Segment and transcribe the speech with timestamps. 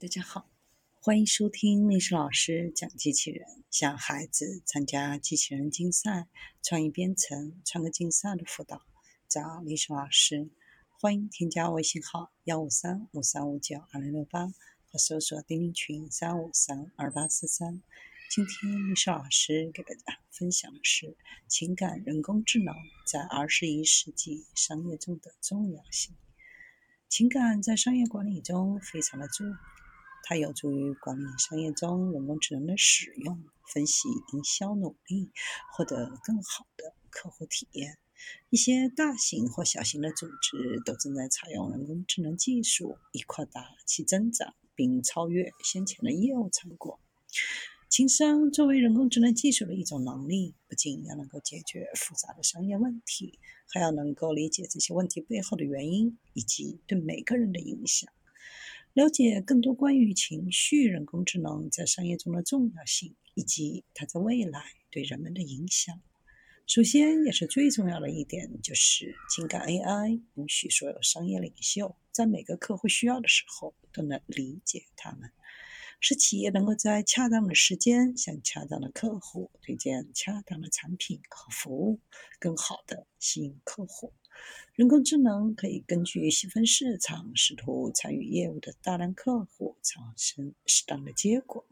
[0.00, 0.48] 大家好，
[1.00, 6.28] 欢迎收听历史老师讲机器人，向孩子参加机器人竞赛、
[6.62, 8.80] 创意编程、创客竞赛的辅导，
[9.28, 10.50] 找历史老师。
[11.00, 17.82] 欢迎添加微信号幺五三五三五九二零六八，或搜索钉钉群三五三二八四三。
[18.30, 21.16] 今天历史老师给大家分享的是
[21.48, 22.72] 情感人工智能
[23.04, 26.14] 在二十一世纪商业中的重要性。
[27.08, 29.56] 情感在商业管理中非常的重要。
[30.28, 33.42] 它有助于管理商业中人工智能的使用，
[33.72, 35.30] 分析营销努力，
[35.72, 37.96] 获得更好的客户体验。
[38.50, 47.00] 一些大型或小型的组织都正在采用人工智能技术，以扩大其增长，并超越先前的业务成果。
[47.88, 53.38] 情商作为人工智能技术的一种能力，不仅要能够解决复杂的商业问题，
[53.72, 58.12] 还要能够理解这些问题背后的原因以及对每个人的影响。
[58.98, 66.02] 了解更多关于情绪人工智能在商业中的重要性，以及它在未来对人们的影响。
[66.66, 75.30] 首先，也是最重要的一点，就是情感 AI 允许所有商业领袖在每个客户需要的时候都能理解他们，
[76.00, 82.00] 使企业能够在恰当的时间向恰当的客户推荐恰当的产品和服务，
[82.40, 84.12] 更好地吸引客户。
[84.74, 91.66] 人工智能可以根据细分市场、试图参与业务的大量客户，产生适当的结果。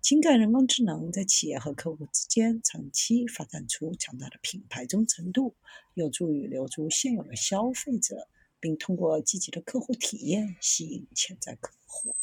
[0.00, 5.54] 情感人工智能在企业和客户之间长期发展出强大的品牌忠诚度，
[5.94, 12.16] 有助于留住现有的消费者，并通过积极的客户体验吸引潜在客户。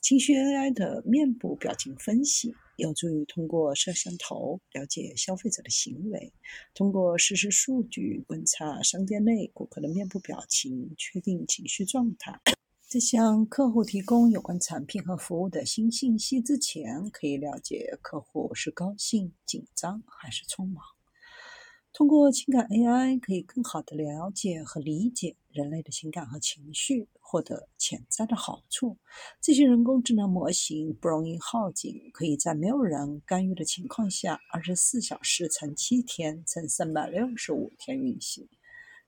[0.00, 6.32] 情绪 AI 的面部表情分析有助于通过摄像头了解消费者的行为，
[6.74, 12.40] 通过实时数据观察商店内顾客的面部表情，确定情绪状态。
[12.88, 20.84] 在向客户提供有关产品和服务的新信息之前，可以了解客户是高兴、紧张还是匆忙。
[21.92, 28.96] 通过情感 AI，可以更好地了解和理解人类的情感和情绪，获得潜在的好处。
[29.40, 38.48] 这些人工智能模型不容易耗尽，可以在没有人干预的情况下，二十四小时乘七天乘三百六十五天运行。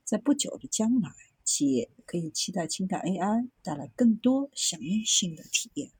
[0.02, 1.10] 在不久的将来，
[1.44, 5.92] 企业可以期待情感 AI 带来更多响应性的体验。